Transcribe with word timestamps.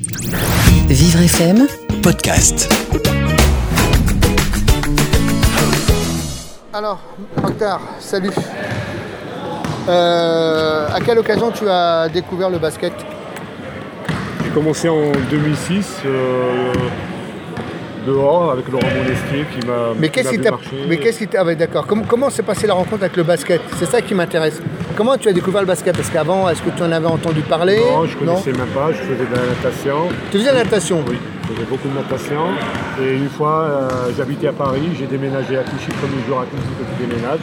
Vivre 0.00 1.22
FM, 1.22 1.66
podcast. 2.04 2.72
Alors, 6.72 7.00
Mokhtar, 7.42 7.80
salut. 7.98 8.30
Euh, 9.88 10.86
à 10.94 11.00
quelle 11.00 11.18
occasion 11.18 11.50
tu 11.50 11.68
as 11.68 12.08
découvert 12.08 12.48
le 12.48 12.58
basket? 12.58 12.92
J'ai 14.44 14.50
commencé 14.50 14.88
en 14.88 15.10
2006 15.30 16.02
euh, 16.06 16.72
dehors 18.06 18.52
avec 18.52 18.68
Laurent 18.68 18.86
Monestier 18.86 19.46
qui 19.52 19.66
m'a 19.66 19.94
Mais 19.98 20.10
qui 20.10 20.14
qu'est-ce 20.14 20.28
m'a 20.28 20.36
qui 20.36 20.40
t'a. 20.40 20.50
Mais 20.88 20.96
qu'est-ce 20.98 21.18
qui 21.18 21.26
t'a. 21.26 21.40
Ah 21.40 21.44
ouais, 21.44 21.56
d'accord. 21.56 21.88
Comment, 21.88 22.04
comment 22.06 22.30
s'est 22.30 22.44
passée 22.44 22.68
la 22.68 22.74
rencontre 22.74 23.02
avec 23.02 23.16
le 23.16 23.24
basket? 23.24 23.60
C'est 23.80 23.86
ça 23.86 24.00
qui 24.00 24.14
m'intéresse. 24.14 24.62
Comment 24.98 25.16
tu 25.16 25.28
as 25.28 25.32
découvert 25.32 25.60
le 25.60 25.66
basket? 25.68 25.94
Parce 25.96 26.10
qu'avant, 26.10 26.48
est-ce 26.48 26.60
que 26.60 26.70
tu 26.70 26.82
en 26.82 26.90
avais 26.90 27.06
entendu 27.06 27.40
parler? 27.42 27.78
Non, 27.78 28.04
je 28.04 28.16
connaissais 28.16 28.50
même 28.50 28.66
pas, 28.74 28.88
je 28.90 28.98
faisais 28.98 29.26
de 29.30 29.32
la 29.32 29.46
natation. 29.46 30.08
Tu 30.32 30.38
faisais 30.38 30.52
la 30.52 30.64
natation? 30.64 31.04
Oui, 31.08 31.16
je 31.46 31.52
faisais 31.54 31.66
beaucoup 31.70 31.86
de 31.86 31.94
natation. 31.94 32.40
Et 33.00 33.14
une 33.14 33.28
fois, 33.28 33.60
euh, 33.62 33.88
j'habitais 34.16 34.48
à 34.48 34.52
Paris, 34.52 34.82
j'ai 34.98 35.06
déménagé 35.06 35.56
à 35.56 35.62
Clichy, 35.62 35.86
le 35.86 35.94
premier 36.08 36.26
jour 36.26 36.40
à 36.40 36.46
Clichy 36.46 36.66
que 36.80 36.82
tu 36.82 37.06
déménages. 37.06 37.38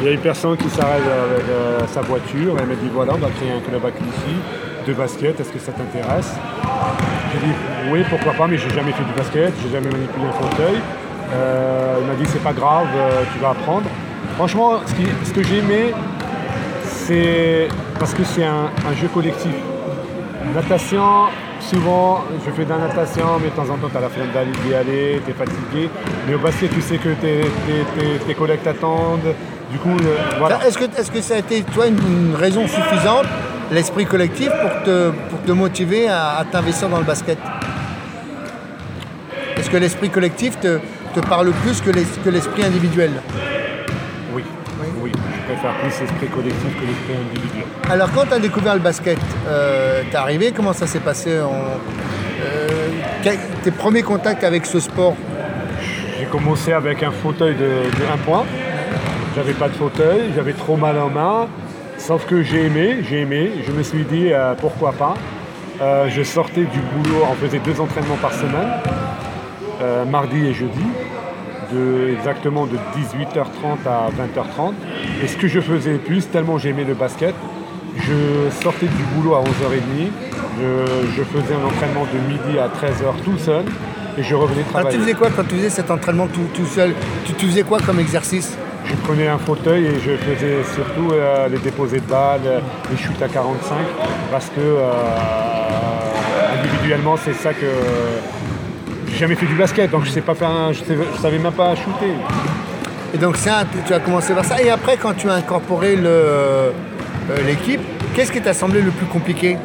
Il 0.00 0.06
y 0.06 0.08
a 0.08 0.12
une 0.12 0.20
personne 0.20 0.56
qui 0.56 0.70
s'arrête 0.70 1.02
avec 1.04 1.44
euh, 1.50 1.80
sa 1.86 2.00
voiture, 2.00 2.56
elle 2.58 2.66
m'a 2.66 2.74
dit 2.74 2.88
voilà, 2.94 3.12
on 3.12 3.18
va 3.18 3.28
créer 3.28 3.52
un 3.52 3.60
club 3.60 3.84
à 3.84 3.90
Clichy 3.90 4.36
de 4.88 4.92
basket, 4.94 5.38
est-ce 5.38 5.50
que 5.50 5.58
ça 5.58 5.72
t'intéresse? 5.72 6.32
J'ai 7.34 7.46
dit 7.46 7.52
oui, 7.92 8.00
pourquoi 8.08 8.32
pas, 8.32 8.46
mais 8.46 8.56
j'ai 8.56 8.70
jamais 8.70 8.92
fait 8.92 9.04
du 9.04 9.12
basket, 9.12 9.52
j'ai 9.62 9.70
jamais 9.70 9.90
manipulé 9.90 10.24
un 10.24 10.32
fauteuil. 10.32 10.78
Euh, 11.34 11.96
il 12.00 12.06
m'a 12.06 12.14
dit 12.14 12.24
c'est 12.32 12.42
pas 12.42 12.54
grave, 12.54 12.86
euh, 12.96 13.20
tu 13.34 13.38
vas 13.38 13.50
apprendre. 13.50 13.84
Franchement, 14.36 14.80
ce, 14.86 14.94
qui- 14.94 15.10
ce 15.28 15.32
que 15.34 15.42
j'ai 15.42 15.58
aimé, 15.58 15.92
c'est 17.10 17.68
parce 17.98 18.14
que 18.14 18.22
c'est 18.24 18.44
un, 18.44 18.66
un 18.88 18.94
jeu 18.94 19.08
collectif. 19.08 19.50
Natation, 20.54 21.26
souvent, 21.60 22.24
je 22.44 22.50
fais 22.52 22.64
de 22.64 22.70
la 22.70 22.78
natation, 22.78 23.26
mais 23.42 23.50
de 23.50 23.54
temps 23.54 23.68
en 23.72 23.76
temps, 23.78 23.88
tu 23.90 23.96
as 23.96 24.00
la 24.00 24.08
flemme 24.08 24.30
d'aller 24.32 24.52
d'y 24.64 24.74
aller, 24.74 25.20
tu 25.24 25.30
es 25.32 25.34
fatigué. 25.34 25.90
Mais 26.28 26.34
au 26.34 26.38
basket, 26.38 26.70
tu 26.72 26.80
sais 26.80 26.98
que 26.98 27.10
tes, 27.10 27.40
tes- 27.66 28.18
tes- 28.26 28.34
collègues 28.34 28.62
t'attendent. 28.62 29.34
Du 29.72 29.78
coup, 29.78 29.90
euh, 30.00 30.16
voilà. 30.38 30.58
Est-ce 30.66 30.78
que, 30.78 30.84
est-ce 30.84 31.10
que 31.10 31.20
ça 31.20 31.34
a 31.34 31.38
été, 31.38 31.62
toi, 31.62 31.86
une, 31.88 31.98
une 31.98 32.34
raison 32.36 32.66
suffisante, 32.66 33.26
l'esprit 33.72 34.06
collectif, 34.06 34.48
pour 34.62 34.82
te, 34.84 35.10
pour 35.30 35.42
te 35.42 35.52
motiver 35.52 36.08
à, 36.08 36.38
à 36.38 36.44
t'investir 36.44 36.88
dans 36.88 36.98
le 36.98 37.04
basket? 37.04 37.38
Est-ce 39.56 39.68
que 39.70 39.76
l'esprit 39.76 40.10
collectif 40.10 40.58
te, 40.60 40.78
te 41.14 41.20
parle 41.20 41.50
plus 41.64 41.80
que, 41.80 41.90
l'es- 41.90 42.06
que 42.24 42.30
l'esprit 42.30 42.64
individuel? 42.64 43.10
Oui, 44.34 44.42
oui, 45.02 45.12
je 45.14 45.52
préfère 45.52 45.74
plus 45.78 46.00
l'esprit 46.00 46.28
collectif 46.28 46.80
que 46.80 46.86
l'esprit 46.86 47.14
individuel. 47.28 47.64
Alors 47.90 48.10
quand 48.12 48.26
tu 48.26 48.34
as 48.34 48.38
découvert 48.38 48.74
le 48.74 48.80
basket, 48.80 49.18
euh, 49.46 50.02
t'es 50.10 50.16
arrivé, 50.16 50.52
comment 50.52 50.72
ça 50.72 50.86
s'est 50.86 51.00
passé 51.00 51.40
en, 51.40 51.52
euh, 52.42 52.68
Tes 53.62 53.70
premiers 53.70 54.02
contacts 54.02 54.44
avec 54.44 54.66
ce 54.66 54.80
sport? 54.80 55.14
J'ai 56.18 56.26
commencé 56.26 56.72
avec 56.72 57.02
un 57.02 57.10
fauteuil 57.10 57.54
de, 57.54 57.60
de 57.60 58.12
1 58.12 58.16
point. 58.18 58.44
J'avais 59.34 59.52
pas 59.52 59.68
de 59.68 59.74
fauteuil, 59.74 60.32
j'avais 60.34 60.52
trop 60.52 60.76
mal 60.76 60.98
en 60.98 61.08
main. 61.08 61.48
Sauf 61.98 62.26
que 62.26 62.42
j'ai 62.42 62.66
aimé, 62.66 62.98
j'ai 63.08 63.20
aimé. 63.20 63.50
Je 63.66 63.72
me 63.72 63.82
suis 63.82 64.04
dit 64.04 64.32
euh, 64.32 64.54
pourquoi 64.54 64.92
pas? 64.92 65.14
Euh, 65.80 66.08
je 66.10 66.22
sortais 66.22 66.64
du 66.64 66.78
boulot, 66.78 67.24
on 67.30 67.34
faisait 67.34 67.58
deux 67.60 67.80
entraînements 67.80 68.18
par 68.20 68.32
semaine, 68.34 68.68
euh, 69.80 70.04
mardi 70.04 70.46
et 70.46 70.52
jeudi, 70.52 70.84
de, 71.72 72.10
exactement 72.14 72.66
de 72.66 72.76
18h30 72.96 73.86
à 73.86 74.08
20h30. 74.10 74.72
Et 75.22 75.26
ce 75.28 75.36
que 75.36 75.48
je 75.48 75.60
faisais 75.60 75.94
plus, 75.94 76.28
tellement 76.28 76.58
j'aimais 76.58 76.84
le 76.84 76.94
basket, 76.94 77.34
je 77.96 78.50
sortais 78.62 78.86
du 78.86 79.02
boulot 79.14 79.34
à 79.34 79.40
11h30, 79.42 80.10
je, 80.60 81.16
je 81.16 81.22
faisais 81.24 81.54
un 81.54 81.64
entraînement 81.66 82.06
de 82.12 82.18
midi 82.32 82.58
à 82.58 82.66
13h 82.68 83.22
tout 83.24 83.38
seul 83.38 83.64
et 84.18 84.22
je 84.22 84.34
revenais 84.34 84.60
Alors 84.60 84.70
travailler. 84.72 84.96
tu 84.96 85.02
faisais 85.02 85.14
quoi 85.14 85.28
quand 85.34 85.44
tu 85.44 85.54
faisais 85.56 85.70
cet 85.70 85.90
entraînement 85.90 86.26
tout, 86.26 86.46
tout 86.54 86.66
seul? 86.66 86.94
Tu, 87.24 87.32
tu 87.34 87.46
faisais 87.46 87.62
quoi 87.62 87.78
comme 87.84 88.00
exercice? 88.00 88.56
Je 88.86 88.94
prenais 88.96 89.28
un 89.28 89.38
fauteuil 89.38 89.84
et 89.86 89.94
je 90.00 90.16
faisais 90.16 90.64
surtout 90.74 91.12
euh, 91.12 91.48
les 91.48 91.58
déposés 91.58 92.00
de 92.00 92.06
balles, 92.06 92.40
les 92.90 92.96
shoots 92.96 93.22
à 93.22 93.28
45, 93.28 93.76
parce 94.32 94.46
que 94.46 94.60
euh, 94.60 94.90
individuellement 96.58 97.16
c'est 97.16 97.34
ça 97.34 97.52
que 97.52 97.66
j'ai 99.10 99.16
jamais 99.18 99.34
fait 99.34 99.46
du 99.46 99.54
basket, 99.54 99.90
donc 99.90 100.04
je 100.04 100.10
sais 100.10 100.20
pas 100.20 100.34
faire, 100.34 100.48
un- 100.50 100.72
je, 100.72 100.78
sais- 100.80 100.96
je 101.16 101.20
savais 101.20 101.38
même 101.38 101.52
pas 101.52 101.74
shooter. 101.74 102.12
Et 103.12 103.18
donc 103.18 103.36
ça, 103.36 103.64
tu- 103.86 103.92
as 103.92 104.00
commencé 104.00 104.32
par 104.34 104.44
ça. 104.44 104.60
Et 104.62 104.70
après 104.70 104.96
quand 104.96 105.14
tu 105.14 105.28
as 105.28 105.34
incorporé 105.34 105.96
euh, 106.04 106.70
l'équipe, 107.46 107.80
qu'est-ce 108.14 108.30
qui 108.32 108.40
t'a 108.40 108.54
semblé 108.54 108.80
le 108.82 108.90
plus 108.90 109.06
compliqué 109.06 109.56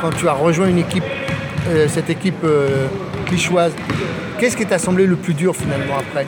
quand 0.00 0.10
tu 0.10 0.28
as 0.28 0.32
rejoint 0.32 0.68
une 0.68 0.78
équipe, 0.78 1.04
euh, 1.70 1.86
cette 1.88 2.10
équipe 2.10 2.42
euh, 2.44 2.86
clichoise 3.26 3.72
Qu'est-ce 4.38 4.56
qui 4.56 4.66
t'a 4.66 4.78
semblé 4.78 5.06
le 5.06 5.14
plus 5.16 5.34
dur 5.34 5.54
finalement 5.54 5.94
après? 5.98 6.26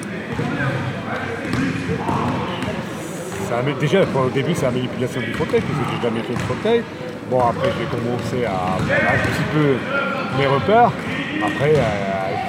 Ça 3.49 3.57
déjà 3.81 4.01
au 4.03 4.31
début 4.31 4.55
c'est 4.55 4.65
la 4.67 4.71
manipulation 4.71 5.21
du 5.21 5.33
fauteuil, 5.33 5.61
puisque 5.61 5.91
j'ai 5.91 6.03
jamais 6.03 6.21
fait 6.23 6.33
de 6.35 6.39
fauteuil. 6.41 6.83
Bon 7.31 7.41
après 7.41 7.69
j'ai 7.79 7.87
commencé 7.87 8.45
à 8.47 8.51
prendre 8.51 8.91
un 8.91 9.19
petit 9.27 9.45
peu 9.53 10.39
mes 10.39 10.47
repères. 10.47 10.91
Après 11.45 11.73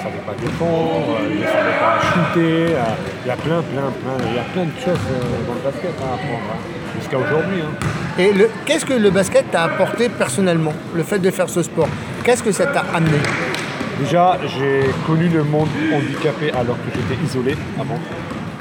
ne 0.06 0.12
savais 0.12 0.24
pas 0.26 0.34
défendre, 0.40 1.18
je 1.28 1.34
ne 1.34 1.44
savais 1.44 1.76
pas 1.80 1.98
shooter. 2.00 2.74
euh, 2.74 3.24
Il 3.24 3.28
y 3.28 3.30
a 3.30 3.36
plein, 3.36 3.60
plein, 3.62 3.88
plein, 4.00 4.16
il 4.30 4.34
y 4.36 4.38
a 4.38 4.42
plein 4.52 4.64
de 4.64 4.76
choses 4.84 5.06
euh, 5.10 5.46
dans 5.46 5.54
le 5.54 5.60
basket 5.60 5.94
à 6.00 6.14
apprendre, 6.14 6.46
hein, 6.52 6.60
jusqu'à 6.98 7.18
aujourd'hui. 7.18 7.60
hein. 7.62 7.86
Et 8.18 8.32
qu'est-ce 8.64 8.86
que 8.86 8.94
le 8.94 9.10
basket 9.10 9.50
t'a 9.50 9.64
apporté 9.64 10.08
personnellement, 10.08 10.72
le 10.94 11.02
fait 11.02 11.18
de 11.18 11.30
faire 11.30 11.48
ce 11.48 11.62
sport? 11.62 11.88
Qu'est-ce 12.24 12.42
que 12.42 12.52
ça 12.52 12.66
t'a 12.66 12.84
amené? 12.94 13.18
Déjà, 13.98 14.38
j'ai 14.46 14.80
connu 15.06 15.28
le 15.28 15.42
monde 15.42 15.68
handicapé 15.92 16.50
alors 16.52 16.76
que 16.76 16.88
j'étais 16.94 17.22
isolé 17.24 17.56
avant. 17.80 17.98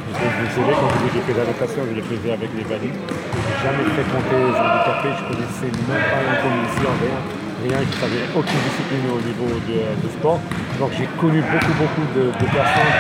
J'étais 0.08 0.52
isolé 0.52 0.74
quand 0.80 0.92
j'ai 1.14 1.20
fait 1.22 1.34
de 1.34 1.40
la 1.40 1.46
natation, 1.46 1.82
je 1.92 1.96
le 1.96 2.02
faisais 2.04 2.32
avec 2.32 2.50
les 2.56 2.64
valides. 2.64 2.96
J'ai 3.04 3.68
jamais 3.68 3.84
fréquenté 3.96 4.32
les 4.32 4.56
handicapés, 4.64 5.12
je 5.20 5.24
connaissais 5.28 5.72
même 5.76 6.04
pas 6.12 6.22
une 6.24 6.38
commission, 6.44 6.90
rien. 7.04 7.20
Rien, 7.64 7.78
je 7.90 7.98
savais 8.00 8.24
aucune 8.36 8.60
discipline 8.70 9.06
au 9.10 9.22
niveau 9.26 9.48
de, 9.68 10.06
de 10.06 10.12
sport. 10.12 10.40
Donc 10.80 10.92
j'ai 10.98 11.08
connu 11.20 11.42
beaucoup, 11.42 11.74
beaucoup 11.80 12.06
de, 12.16 12.26
de 12.26 12.52
personnes 12.52 12.94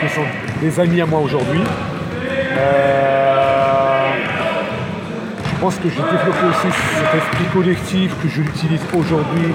qui 0.00 0.08
sont 0.14 0.26
des 0.60 0.80
amis 0.80 1.00
à 1.00 1.06
moi 1.06 1.20
aujourd'hui. 1.20 1.60
Euh, 2.58 4.06
je 5.50 5.60
pense 5.60 5.74
que 5.76 5.88
j'ai 5.88 5.96
développé 6.02 6.46
aussi 6.50 6.68
cet 6.94 7.14
esprit 7.22 7.44
collectif 7.52 8.12
que 8.22 8.28
je 8.28 8.42
l'utilise 8.42 8.80
aujourd'hui 8.94 9.54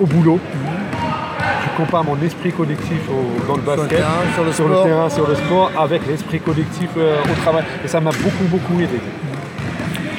au 0.00 0.06
boulot. 0.06 0.38
Je 1.64 1.76
compare 1.82 2.04
mon 2.04 2.18
esprit 2.22 2.52
collectif 2.52 3.00
au- 3.10 3.46
dans 3.46 3.54
le 3.56 3.60
le 3.60 3.66
basket, 3.66 3.88
terrain, 3.88 4.10
sur 4.34 4.44
le 4.44 4.52
sport. 4.52 4.84
terrain, 4.84 5.08
sur 5.10 5.26
le 5.28 5.34
sport, 5.34 5.70
avec 5.78 6.06
l'esprit 6.06 6.40
collectif 6.40 6.88
euh, 6.98 7.16
au 7.24 7.34
travail. 7.42 7.64
Et 7.84 7.88
ça 7.88 8.00
m'a 8.00 8.10
beaucoup, 8.10 8.44
beaucoup 8.44 8.78
aidé. 8.80 9.00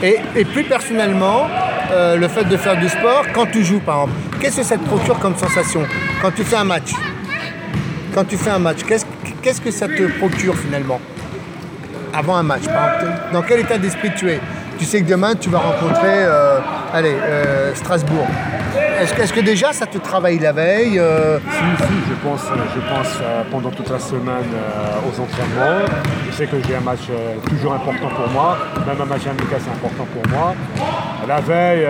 Et, 0.04 0.18
et 0.36 0.46
plus 0.46 0.64
personnellement, 0.64 1.48
euh, 1.92 2.16
le 2.16 2.28
fait 2.28 2.46
de 2.46 2.58
faire 2.58 2.78
du 2.80 2.88
sport, 2.88 3.26
quand 3.34 3.46
tu 3.46 3.64
joues 3.64 3.80
par 3.80 4.04
exemple, 4.04 4.40
qu'est-ce 4.40 4.58
que 4.58 4.64
ça 4.64 4.78
te 4.78 4.86
procure 4.86 5.20
comme 5.20 5.36
sensation 5.36 5.82
Quand 6.22 6.32
tu 6.32 6.44
fais 6.44 6.56
un 6.56 6.64
match? 6.64 6.92
Quand 8.14 8.24
tu 8.24 8.38
fais 8.38 8.50
un 8.50 8.60
match, 8.60 8.84
qu'est-ce 8.88 9.06
qu'est-ce 9.42 9.62
que 9.62 9.72
ça 9.72 9.88
te 9.88 10.04
procure 10.20 10.56
finalement? 10.56 11.00
Avant 12.14 12.36
un 12.36 12.44
match, 12.44 12.66
par 12.66 12.96
exemple, 12.96 13.18
dans 13.34 13.42
quel 13.42 13.60
état 13.62 13.78
d'esprit 13.78 14.12
tu 14.16 14.30
es? 14.30 14.40
Tu 14.78 14.86
sais 14.86 15.02
que 15.02 15.08
demain 15.08 15.36
tu 15.36 15.50
vas 15.50 15.60
rencontrer, 15.60 16.24
euh, 16.26 16.60
allez, 16.94 17.16
euh, 17.16 17.74
Strasbourg. 17.76 18.28
Est-ce 19.02 19.34
que, 19.34 19.40
déjà 19.40 19.74
ça 19.74 19.88
te 19.88 19.98
travaille 19.98 20.38
la 20.38 20.52
veille 20.52 21.00
euh, 21.00 21.40
Si, 21.40 21.86
si, 21.86 21.94
je 22.08 22.14
pense, 22.24 22.42
je 22.42 22.80
pense 22.82 23.18
euh, 23.20 23.42
pendant 23.50 23.72
toute 23.72 23.90
la 23.90 23.98
semaine 23.98 24.52
euh, 24.54 25.08
aux 25.08 25.20
entraînements. 25.20 25.88
Je 26.30 26.36
sais 26.36 26.46
que 26.46 26.58
j'ai 26.68 26.76
un 26.76 26.82
match 26.82 27.08
euh, 27.10 27.36
toujours 27.50 27.74
important 27.74 28.10
pour 28.10 28.30
moi. 28.30 28.60
Même 28.86 29.02
un 29.02 29.06
match 29.06 29.26
amical, 29.26 29.60
c'est 29.60 29.72
important 29.72 30.06
pour 30.14 30.32
moi. 30.32 30.54
La 31.28 31.40
veille, 31.40 31.88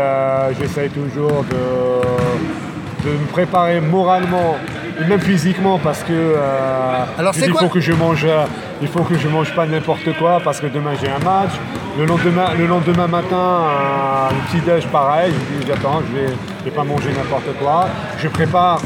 j'essaye 0.57 0.89
toujours 0.89 1.43
de, 1.43 3.09
de 3.09 3.17
me 3.17 3.25
préparer 3.27 3.81
moralement 3.81 4.55
et 4.99 5.05
même 5.05 5.19
physiquement 5.19 5.79
parce 5.79 6.03
que 6.03 6.35
Alors, 7.17 7.33
il 7.35 7.53
faut 7.53 7.67
que 7.67 7.81
je 7.81 7.91
mange 7.91 8.25
il 8.81 8.87
faut 8.87 9.03
que 9.03 9.17
je 9.17 9.27
mange 9.27 9.53
pas 9.53 9.65
n'importe 9.65 10.17
quoi 10.17 10.39
parce 10.43 10.59
que 10.59 10.67
demain 10.67 10.91
j'ai 11.01 11.09
un 11.09 11.19
match. 11.19 11.51
Le 11.97 12.05
lendemain 12.05 12.53
le 12.57 12.65
lendemain 12.67 13.07
matin 13.07 13.67
le 14.31 14.47
petit 14.47 14.65
déj 14.65 14.87
pareil. 14.87 15.33
Je 15.59 15.65
dis 15.65 15.71
attends 15.71 16.01
je 16.07 16.19
vais, 16.19 16.33
je 16.59 16.65
vais 16.65 16.71
pas 16.71 16.83
manger 16.83 17.09
n'importe 17.15 17.57
quoi. 17.59 17.87
Je 18.19 18.27
prépare 18.27 18.81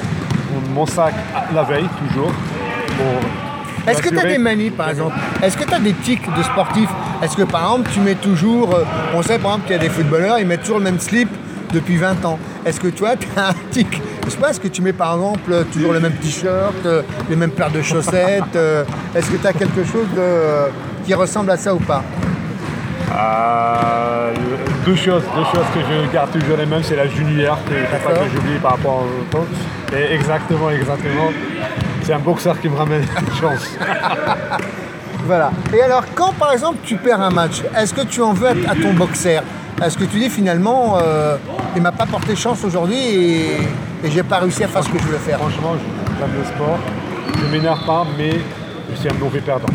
mon 0.73 0.85
sac 0.85 1.13
la 1.53 1.63
veille 1.63 1.87
toujours 2.07 2.31
Est-ce 3.87 4.01
que 4.01 4.09
tu 4.09 4.19
as 4.19 4.25
des 4.25 4.37
manies 4.37 4.69
par 4.69 4.89
exemple? 4.89 5.15
Est-ce 5.41 5.57
que 5.57 5.63
tu 5.63 5.73
as 5.73 5.79
des 5.79 5.93
tics 5.93 6.33
de 6.35 6.43
sportifs? 6.43 6.89
Est-ce 7.21 7.35
que 7.35 7.43
par 7.43 7.63
exemple 7.63 7.89
tu 7.93 7.99
mets 7.99 8.15
toujours, 8.15 8.73
euh, 8.75 8.83
on 9.15 9.21
sait 9.21 9.39
par 9.39 9.51
exemple 9.51 9.67
qu'il 9.67 9.75
y 9.75 9.79
a 9.79 9.81
des 9.81 9.89
footballeurs, 9.89 10.39
ils 10.39 10.47
mettent 10.47 10.61
toujours 10.61 10.79
le 10.79 10.83
même 10.83 10.99
slip 10.99 11.29
depuis 11.71 11.97
20 11.97 12.25
ans. 12.25 12.39
Est-ce 12.65 12.79
que 12.79 12.87
toi 12.87 13.15
tu 13.19 13.27
as 13.37 13.49
un 13.49 13.53
tic 13.71 14.01
Je 14.25 14.31
sais 14.31 14.37
pas, 14.37 14.49
est-ce 14.49 14.59
que 14.59 14.67
tu 14.67 14.81
mets 14.81 14.93
par 14.93 15.13
exemple 15.15 15.51
euh, 15.51 15.63
toujours 15.71 15.93
le 15.93 15.99
même 15.99 16.13
t-shirt, 16.13 16.73
euh, 16.85 17.01
les 17.29 17.35
mêmes 17.35 17.51
paires 17.51 17.69
de 17.71 17.81
chaussettes 17.81 18.55
euh, 18.55 18.83
Est-ce 19.15 19.29
que 19.29 19.37
tu 19.37 19.45
as 19.47 19.53
quelque 19.53 19.83
chose 19.83 20.07
de- 20.15 20.71
qui 21.05 21.13
ressemble 21.13 21.51
à 21.51 21.57
ça 21.57 21.73
ou 21.75 21.79
pas? 21.79 22.01
Euh, 23.13 24.33
deux 24.85 24.95
choses, 24.95 25.23
deux 25.35 25.43
choses 25.43 25.65
que 25.73 25.79
je 25.79 26.11
garde 26.13 26.31
toujours 26.31 26.57
les 26.57 26.65
mêmes, 26.65 26.81
c'est 26.83 26.95
la 26.95 27.07
junior 27.07 27.57
que 27.69 27.73
faut 27.75 28.09
pas 28.09 28.15
que 28.19 28.29
j'oublie 28.33 28.57
par 28.61 28.71
rapport 28.71 29.03
au 29.03 29.35
coach. 29.35 29.47
Et 29.95 30.13
exactement, 30.15 30.69
exactement. 30.71 31.29
C'est 32.03 32.13
un 32.13 32.19
boxeur 32.19 32.59
qui 32.59 32.69
me 32.69 32.75
ramène 32.75 33.01
une 33.03 33.35
chance. 33.35 33.77
Voilà. 35.25 35.51
Et 35.73 35.81
alors, 35.81 36.03
quand 36.13 36.33
par 36.33 36.51
exemple 36.53 36.77
tu 36.83 36.95
perds 36.97 37.21
un 37.21 37.31
match, 37.31 37.61
est-ce 37.77 37.93
que 37.93 38.01
tu 38.01 38.21
en 38.21 38.33
veux 38.33 38.49
à 38.49 38.75
ton 38.75 38.93
boxeur? 38.93 39.43
Est-ce 39.83 39.97
que 39.97 40.05
tu 40.05 40.17
dis 40.19 40.29
finalement, 40.29 40.97
euh, 41.01 41.35
il 41.75 41.81
m'a 41.81 41.91
pas 41.91 42.05
porté 42.05 42.35
chance 42.35 42.63
aujourd'hui 42.63 42.97
et, 42.97 43.45
et 44.03 44.11
j'ai 44.11 44.23
pas 44.23 44.37
réussi 44.39 44.63
à 44.63 44.67
faire 44.67 44.83
ce 44.83 44.89
que 44.89 44.97
je 44.97 45.03
voulais 45.03 45.17
faire 45.17 45.37
Franchement, 45.39 45.73
je- 45.75 46.19
j'aime 46.19 46.31
le 46.37 46.45
sport. 46.45 46.79
Je 47.41 47.45
m'énerve 47.51 47.85
pas, 47.85 48.05
mais 48.17 48.31
je 48.91 48.95
suis 48.95 49.09
un 49.09 49.13
mauvais 49.15 49.39
perdant. 49.41 49.67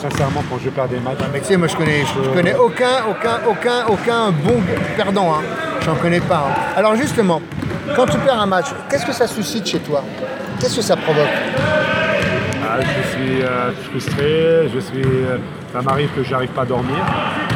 Sincèrement, 0.00 0.44
quand 0.48 0.58
je 0.64 0.70
perds 0.70 0.86
des 0.88 1.00
matchs, 1.00 1.18
Mais 1.32 1.40
tu 1.40 1.46
sais, 1.46 1.56
moi 1.56 1.66
je 1.66 1.74
connais, 1.76 2.02
je, 2.02 2.22
je 2.24 2.30
connais 2.30 2.54
aucun, 2.54 3.02
aucun, 3.10 3.40
aucun, 3.48 3.86
aucun 3.88 4.30
bon 4.30 4.60
perdant. 4.96 5.34
Hein. 5.34 5.42
J'en 5.84 5.96
connais 5.96 6.20
pas. 6.20 6.44
hein. 6.48 6.60
Alors 6.76 6.94
justement, 6.94 7.42
quand 7.96 8.06
tu 8.06 8.16
perds 8.18 8.40
un 8.40 8.46
match, 8.46 8.66
qu'est-ce 8.88 9.04
que 9.04 9.12
ça 9.12 9.26
suscite 9.26 9.66
chez 9.66 9.80
toi? 9.80 10.04
Qu'est-ce 10.60 10.76
que 10.76 10.82
ça 10.82 10.94
provoque? 10.96 11.24
Ah, 12.62 12.78
je 12.80 13.08
suis 13.10 13.42
euh, 13.42 13.72
frustré, 13.90 14.70
je 14.72 14.78
suis, 14.78 15.02
euh, 15.02 15.38
ça 15.72 15.82
m'arrive 15.82 16.10
que 16.14 16.22
j'arrive 16.22 16.50
pas 16.50 16.62
à 16.62 16.66
dormir 16.66 16.98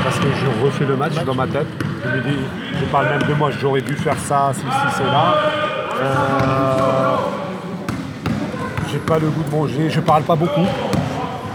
parce 0.03 0.19
que 0.19 0.27
je 0.27 0.65
refais 0.65 0.85
le 0.85 0.97
match 0.97 1.15
dans 1.25 1.35
ma 1.35 1.47
tête. 1.47 1.67
Je 2.05 2.09
me 2.11 2.23
dis, 2.23 2.39
je 2.81 2.85
parle 2.87 3.09
même 3.09 3.23
de 3.23 3.35
moi, 3.35 3.51
j'aurais 3.61 3.81
dû 3.81 3.95
faire 3.95 4.17
ça, 4.19 4.53
ceci, 4.55 4.97
cela. 4.99 5.35
Euh, 6.01 7.17
j'ai 8.91 8.99
pas 8.99 9.19
le 9.19 9.29
goût 9.29 9.43
de 9.43 9.51
manger, 9.51 9.91
je 9.91 10.01
parle 10.01 10.23
pas 10.23 10.37
beaucoup. 10.37 10.67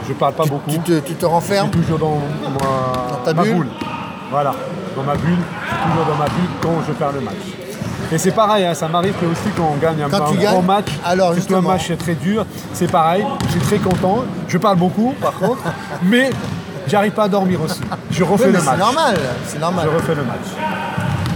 Je 0.07 0.13
parle 0.13 0.33
pas 0.33 0.45
beaucoup. 0.45 0.71
tu 0.71 0.79
te, 0.79 0.99
tu 0.99 1.13
te 1.15 1.21
Je 1.21 1.25
renfermes 1.25 1.69
suis 1.71 1.81
toujours 1.81 1.99
dans, 1.99 2.15
ma, 2.53 3.17
Dans 3.17 3.23
ta 3.25 3.33
ma 3.33 3.43
bulle 3.43 3.55
boule. 3.55 3.67
Voilà, 4.31 4.53
dans 4.95 5.03
ma 5.03 5.15
bulle, 5.15 5.37
je 5.63 5.67
suis 5.75 5.89
toujours 5.89 6.05
dans 6.05 6.15
ma 6.15 6.25
bulle 6.25 6.49
quand 6.61 6.75
je 6.87 6.93
perds 6.93 7.11
le 7.11 7.21
match. 7.21 7.35
Et 8.11 8.17
c'est 8.17 8.31
pareil, 8.31 8.65
hein, 8.65 8.73
ça 8.73 8.87
m'arrive 8.87 9.13
que 9.19 9.25
aussi 9.25 9.49
quand 9.55 9.69
on 9.73 9.77
gagne 9.77 10.01
un, 10.03 10.09
Quand 10.09 10.27
un 10.27 10.31
tu 10.31 10.37
grand 10.37 10.53
gagnes, 10.59 10.65
match, 10.65 10.87
alors, 11.03 11.33
surtout 11.33 11.55
un 11.57 11.61
match 11.61 11.91
très 11.97 12.13
dur, 12.13 12.45
c'est 12.71 12.89
pareil, 12.89 13.25
je 13.47 13.51
suis 13.51 13.59
très 13.59 13.77
content, 13.79 14.23
je 14.47 14.57
parle 14.57 14.77
beaucoup 14.77 15.13
par 15.19 15.33
contre, 15.33 15.63
mais 16.03 16.29
j'arrive 16.87 17.11
pas 17.11 17.23
à 17.23 17.27
dormir 17.29 17.61
aussi. 17.61 17.81
Je 18.11 18.23
refais 18.23 18.45
Oui, 18.45 18.49
mais 18.51 18.57
le 18.57 18.63
c'est 18.63 18.69
match. 18.71 18.79
normal, 18.79 19.15
c'est 19.45 19.59
normal. 19.59 19.87
Je 19.91 19.95
refais 19.97 20.15
le 20.15 20.23
match. 20.23 20.47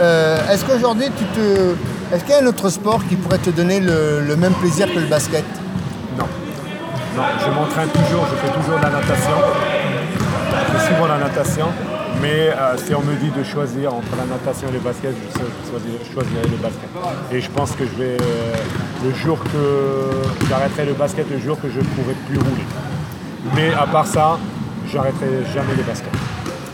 Euh, 0.01 0.38
est-ce 0.51 0.65
qu'aujourd'hui 0.65 1.07
tu 1.18 1.24
te. 1.25 1.75
Est-ce 2.13 2.24
qu'il 2.24 2.33
y 2.33 2.38
a 2.38 2.42
un 2.42 2.48
autre 2.48 2.69
sport 2.69 3.01
qui 3.07 3.15
pourrait 3.15 3.38
te 3.38 3.50
donner 3.51 3.80
le, 3.80 4.21
le 4.21 4.36
même 4.36 4.53
plaisir 4.53 4.88
que 4.94 5.00
le 5.00 5.06
basket? 5.07 5.45
Non. 6.18 6.25
Non, 7.15 7.24
je 7.45 7.50
m'entraîne 7.51 7.89
toujours, 7.89 8.25
je 8.31 8.36
fais 8.48 8.53
toujours 8.59 8.77
de 8.80 8.83
la 8.83 8.89
natation. 8.89 9.38
Je 10.74 10.77
fais 10.77 10.94
souvent 10.94 11.07
la 11.07 11.18
natation. 11.18 11.68
Mais 12.21 12.50
euh, 12.50 12.75
si 12.86 12.94
on 12.94 13.01
me 13.01 13.15
dit 13.15 13.31
de 13.31 13.44
choisir 13.44 13.94
entre 13.94 14.09
la 14.18 14.25
natation 14.25 14.68
et 14.68 14.74
le 14.74 14.80
basket, 14.80 15.12
je 15.15 15.39
je 15.39 16.13
choisirais 16.13 16.44
le 16.44 16.57
basket. 16.57 16.89
Et 17.31 17.39
je 17.42 17.50
pense 17.50 17.71
que 17.71 17.86
je 17.86 17.98
vais, 18.03 18.18
euh, 18.21 18.53
le 19.06 19.13
jour 19.15 19.39
que 19.45 20.45
j'arrêterai 20.50 20.86
le 20.86 20.94
basket, 20.94 21.30
le 21.31 21.39
jour 21.39 21.59
que 21.62 21.69
je 21.69 21.80
ne 21.80 21.86
pourrai 21.86 22.13
plus 22.27 22.38
rouler. 22.38 22.65
Mais 23.56 23.74
à 23.74 23.88
part 23.88 24.06
ça, 24.06 24.38
j'arrêterai 24.91 25.43
jamais 25.53 25.75
le 25.77 25.83
basket. 25.83 26.09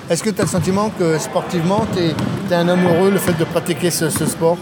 Est-ce 0.10 0.24
que 0.24 0.30
tu 0.30 0.40
as 0.42 0.44
le 0.46 0.50
sentiment 0.50 0.90
que 0.98 1.18
sportivement, 1.18 1.86
tu 1.94 2.00
es, 2.00 2.56
un 2.56 2.68
homme 2.70 2.86
heureux 2.86 3.12
le 3.12 3.18
fait 3.18 3.38
de 3.38 3.44
pratiquer 3.44 3.92
ce, 3.92 4.10
ce 4.10 4.26
sport? 4.26 4.58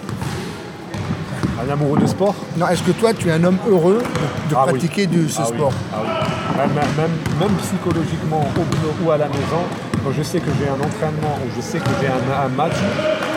Un 1.68 1.72
amoureux 1.72 2.00
de 2.00 2.08
sport? 2.08 2.36
Non, 2.58 2.68
est-ce 2.68 2.84
que 2.84 2.92
toi 2.92 3.14
tu 3.14 3.30
es 3.30 3.32
un 3.32 3.44
homme 3.44 3.58
heureux 3.70 4.00
de, 4.04 4.50
de 4.50 4.56
Ah 4.56 4.64
oui. 4.66 4.72
pratiquer 4.74 5.06
du- 5.08 5.30
ce 5.30 5.42
Ah 5.42 5.46
oui, 5.50 5.56
sport? 5.58 5.72
Ah 5.94 5.98
oui. 6.04 6.10
Même, 6.58 6.70
même- 6.98 7.18
même 7.40 7.56
psychologiquement, 7.62 8.42
au 8.56 8.62
boulot 8.62 8.94
ou 9.06 9.12
à 9.12 9.18
la 9.18 9.28
maison, 9.28 9.62
quand 10.04 10.12
je 10.18 10.24
sais 10.24 10.40
que 10.40 10.50
j'ai 10.60 10.68
un 10.70 10.80
entraînement 10.80 11.38
ou 11.44 11.48
je 11.56 11.62
sais 11.62 11.80
que 11.80 11.90
j'ai 12.02 12.08
un, 12.08 12.46
un 12.46 12.50
match, 12.50 12.76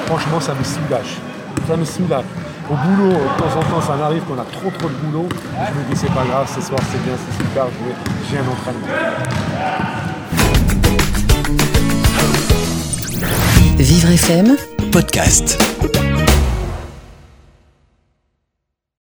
franchement, 0.07 0.41
ça 0.41 0.55
me 0.55 0.65
soulage. 0.65 1.19
Ça 1.69 1.77
me 1.77 1.85
soulage. 1.85 2.25
Au 2.71 2.75
boulot, 2.75 3.13
de 3.13 3.43
temps 3.43 3.59
en 3.59 3.63
temps, 3.63 3.87
ça 3.87 3.97
m'arrive 3.97 4.23
qu'on 4.23 4.39
a 4.39 4.45
trop 4.45 4.71
trop 4.79 4.89
de 4.89 4.95
boulot. 5.03 5.29
Je 5.33 5.79
me 5.79 5.95
dis, 5.95 5.97
c'est 6.01 6.13
pas 6.13 6.25
grave, 6.29 6.47
ce 6.55 6.61
soir, 6.61 6.81
c'est 6.93 7.03
bien, 7.05 7.15
c'est 7.17 7.37
super, 7.43 7.65
j'ai 8.31 8.39
un 8.39 8.49
entraînement. 8.49 9.98
Vivre 13.89 14.19
FM 14.19 14.55
podcast. 14.91 15.57